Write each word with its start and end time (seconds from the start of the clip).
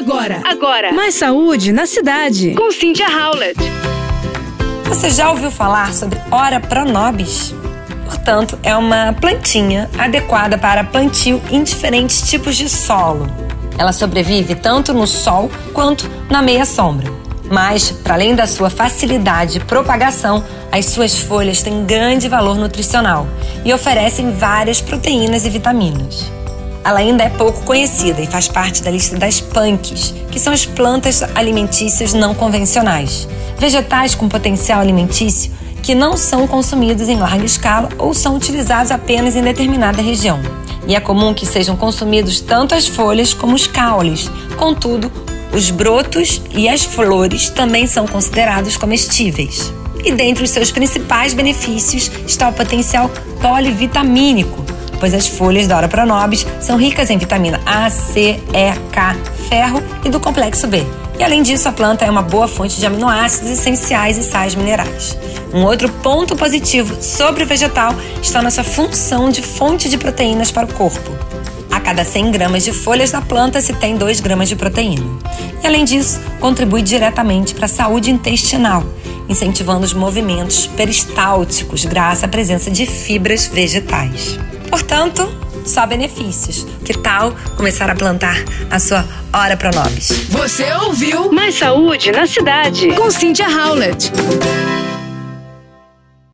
Agora, 0.00 0.40
agora. 0.46 0.92
Mais 0.94 1.14
saúde 1.14 1.72
na 1.72 1.84
cidade. 1.84 2.54
Com 2.54 2.72
Cynthia 2.72 3.06
Howlett. 3.06 3.60
Você 4.88 5.10
já 5.10 5.30
ouviu 5.30 5.50
falar 5.50 5.92
sobre 5.92 6.18
Ora 6.30 6.58
Pronobis? 6.58 7.54
Portanto, 8.06 8.58
é 8.62 8.74
uma 8.74 9.12
plantinha 9.12 9.90
adequada 9.98 10.56
para 10.56 10.84
plantio 10.84 11.38
em 11.50 11.62
diferentes 11.62 12.22
tipos 12.30 12.56
de 12.56 12.66
solo. 12.66 13.30
Ela 13.76 13.92
sobrevive 13.92 14.54
tanto 14.54 14.94
no 14.94 15.06
sol 15.06 15.50
quanto 15.74 16.10
na 16.30 16.40
meia 16.40 16.64
sombra. 16.64 17.12
Mas, 17.50 17.90
para 17.90 18.14
além 18.14 18.34
da 18.34 18.46
sua 18.46 18.70
facilidade 18.70 19.58
de 19.58 19.60
propagação, 19.60 20.42
as 20.72 20.86
suas 20.86 21.18
folhas 21.18 21.62
têm 21.62 21.84
grande 21.84 22.26
valor 22.26 22.56
nutricional 22.56 23.26
e 23.66 23.74
oferecem 23.74 24.32
várias 24.32 24.80
proteínas 24.80 25.44
e 25.44 25.50
vitaminas. 25.50 26.39
Ela 26.84 27.00
ainda 27.00 27.24
é 27.24 27.28
pouco 27.28 27.62
conhecida 27.62 28.20
e 28.20 28.26
faz 28.26 28.48
parte 28.48 28.82
da 28.82 28.90
lista 28.90 29.16
das 29.18 29.40
punks, 29.40 30.14
que 30.30 30.40
são 30.40 30.52
as 30.52 30.64
plantas 30.64 31.22
alimentícias 31.34 32.14
não 32.14 32.34
convencionais, 32.34 33.28
vegetais 33.58 34.14
com 34.14 34.28
potencial 34.28 34.80
alimentício 34.80 35.52
que 35.82 35.94
não 35.94 36.16
são 36.16 36.46
consumidos 36.46 37.08
em 37.08 37.16
larga 37.16 37.44
escala 37.44 37.88
ou 37.98 38.14
são 38.14 38.36
utilizados 38.36 38.90
apenas 38.90 39.34
em 39.34 39.42
determinada 39.42 40.02
região. 40.02 40.40
E 40.86 40.94
é 40.94 41.00
comum 41.00 41.34
que 41.34 41.46
sejam 41.46 41.76
consumidos 41.76 42.40
tanto 42.40 42.74
as 42.74 42.86
folhas 42.86 43.32
como 43.34 43.54
os 43.54 43.66
caules. 43.66 44.30
Contudo, 44.56 45.10
os 45.52 45.70
brotos 45.70 46.40
e 46.52 46.68
as 46.68 46.84
flores 46.84 47.50
também 47.50 47.86
são 47.86 48.06
considerados 48.06 48.76
comestíveis. 48.76 49.72
E 50.04 50.12
dentre 50.12 50.44
os 50.44 50.50
seus 50.50 50.70
principais 50.70 51.34
benefícios 51.34 52.10
está 52.26 52.48
o 52.48 52.52
potencial 52.52 53.10
polivitamínico, 53.40 54.59
pois 55.00 55.14
as 55.14 55.26
folhas 55.26 55.66
da 55.66 55.76
Ora 55.76 55.88
Pronobis 55.88 56.46
são 56.60 56.76
ricas 56.76 57.10
em 57.10 57.18
vitamina 57.18 57.60
A, 57.66 57.90
C, 57.90 58.38
E, 58.52 58.92
K, 58.92 59.16
ferro 59.48 59.82
e 60.04 60.10
do 60.10 60.20
complexo 60.20 60.68
B. 60.68 60.86
E 61.18 61.24
além 61.24 61.42
disso, 61.42 61.68
a 61.68 61.72
planta 61.72 62.04
é 62.04 62.10
uma 62.10 62.22
boa 62.22 62.46
fonte 62.46 62.78
de 62.78 62.86
aminoácidos 62.86 63.50
essenciais 63.50 64.16
e 64.16 64.22
sais 64.22 64.54
minerais. 64.54 65.18
Um 65.52 65.64
outro 65.64 65.90
ponto 65.90 66.36
positivo 66.36 66.96
sobre 67.02 67.44
o 67.44 67.46
vegetal 67.46 67.94
está 68.22 68.40
na 68.40 68.50
sua 68.50 68.64
função 68.64 69.28
de 69.28 69.42
fonte 69.42 69.88
de 69.88 69.98
proteínas 69.98 70.50
para 70.50 70.66
o 70.66 70.72
corpo. 70.72 71.10
A 71.70 71.78
cada 71.78 72.04
100 72.04 72.30
gramas 72.30 72.64
de 72.64 72.72
folhas 72.72 73.10
da 73.10 73.20
planta 73.20 73.60
se 73.60 73.72
tem 73.74 73.96
2 73.96 74.20
gramas 74.20 74.48
de 74.48 74.56
proteína. 74.56 75.04
E 75.62 75.66
além 75.66 75.84
disso, 75.84 76.20
contribui 76.40 76.82
diretamente 76.82 77.54
para 77.54 77.66
a 77.66 77.68
saúde 77.68 78.10
intestinal, 78.10 78.82
incentivando 79.28 79.84
os 79.84 79.92
movimentos 79.92 80.66
peristálticos 80.68 81.84
graças 81.84 82.24
à 82.24 82.28
presença 82.28 82.70
de 82.70 82.86
fibras 82.86 83.46
vegetais. 83.46 84.38
Portanto, 84.70 85.28
só 85.66 85.86
benefícios. 85.86 86.66
Que 86.84 86.96
tal 86.96 87.34
começar 87.56 87.90
a 87.90 87.94
plantar 87.94 88.36
a 88.70 88.78
sua 88.78 89.04
Hora 89.32 89.56
Pronobis? 89.56 90.08
Você 90.30 90.72
ouviu 90.72 91.32
Mais 91.32 91.58
saúde 91.58 92.12
na 92.12 92.26
cidade. 92.26 92.92
Com 92.94 93.10
Cynthia 93.10 93.48
Howlett. 93.48 94.10